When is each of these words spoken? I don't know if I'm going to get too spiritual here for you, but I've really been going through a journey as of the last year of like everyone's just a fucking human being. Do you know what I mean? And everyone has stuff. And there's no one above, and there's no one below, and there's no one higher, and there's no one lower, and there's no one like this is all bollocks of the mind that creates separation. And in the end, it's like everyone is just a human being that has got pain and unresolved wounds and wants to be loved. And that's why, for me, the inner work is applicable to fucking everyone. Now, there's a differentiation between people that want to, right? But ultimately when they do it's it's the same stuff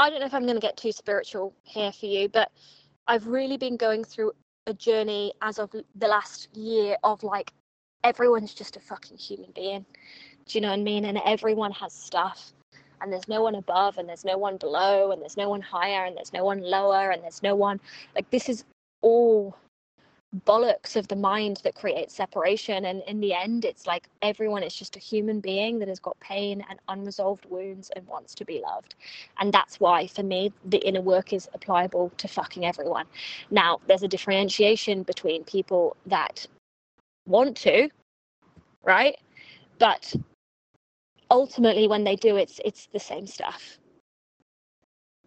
I 0.00 0.08
don't 0.08 0.20
know 0.20 0.26
if 0.26 0.32
I'm 0.32 0.44
going 0.44 0.56
to 0.56 0.62
get 0.62 0.78
too 0.78 0.92
spiritual 0.92 1.52
here 1.62 1.92
for 1.92 2.06
you, 2.06 2.30
but 2.30 2.50
I've 3.06 3.26
really 3.26 3.58
been 3.58 3.76
going 3.76 4.02
through 4.02 4.32
a 4.66 4.72
journey 4.72 5.34
as 5.42 5.58
of 5.58 5.70
the 5.72 6.08
last 6.08 6.48
year 6.56 6.96
of 7.04 7.22
like 7.22 7.52
everyone's 8.02 8.54
just 8.54 8.78
a 8.78 8.80
fucking 8.80 9.18
human 9.18 9.50
being. 9.54 9.84
Do 10.46 10.56
you 10.56 10.62
know 10.62 10.70
what 10.70 10.78
I 10.78 10.82
mean? 10.82 11.04
And 11.04 11.20
everyone 11.26 11.72
has 11.72 11.92
stuff. 11.92 12.54
And 13.02 13.12
there's 13.12 13.28
no 13.28 13.42
one 13.42 13.56
above, 13.56 13.98
and 13.98 14.08
there's 14.08 14.24
no 14.24 14.38
one 14.38 14.56
below, 14.56 15.12
and 15.12 15.20
there's 15.20 15.36
no 15.36 15.50
one 15.50 15.60
higher, 15.60 16.06
and 16.06 16.16
there's 16.16 16.32
no 16.32 16.44
one 16.44 16.62
lower, 16.62 17.10
and 17.10 17.22
there's 17.22 17.42
no 17.42 17.54
one 17.54 17.78
like 18.14 18.28
this 18.30 18.48
is 18.48 18.64
all 19.02 19.54
bollocks 20.46 20.96
of 20.96 21.08
the 21.08 21.16
mind 21.16 21.60
that 21.64 21.74
creates 21.74 22.14
separation. 22.14 22.84
And 22.84 23.02
in 23.06 23.20
the 23.20 23.34
end, 23.34 23.64
it's 23.64 23.86
like 23.86 24.08
everyone 24.22 24.62
is 24.62 24.74
just 24.74 24.96
a 24.96 25.00
human 25.00 25.40
being 25.40 25.78
that 25.80 25.88
has 25.88 25.98
got 25.98 26.18
pain 26.20 26.64
and 26.68 26.78
unresolved 26.88 27.46
wounds 27.46 27.90
and 27.96 28.06
wants 28.06 28.34
to 28.36 28.44
be 28.44 28.60
loved. 28.60 28.94
And 29.38 29.52
that's 29.52 29.80
why, 29.80 30.06
for 30.06 30.22
me, 30.22 30.52
the 30.64 30.78
inner 30.78 31.00
work 31.00 31.32
is 31.32 31.48
applicable 31.54 32.12
to 32.16 32.28
fucking 32.28 32.64
everyone. 32.64 33.06
Now, 33.50 33.80
there's 33.86 34.02
a 34.02 34.08
differentiation 34.08 35.02
between 35.02 35.44
people 35.44 35.96
that 36.06 36.46
want 37.26 37.56
to, 37.58 37.88
right? 38.84 39.16
But 39.78 40.14
ultimately 41.30 41.86
when 41.86 42.04
they 42.04 42.16
do 42.16 42.36
it's 42.36 42.60
it's 42.64 42.88
the 42.92 42.98
same 42.98 43.26
stuff 43.26 43.78